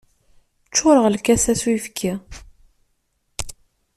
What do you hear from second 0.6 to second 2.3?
Ččureɣ lkas-a s uyefki.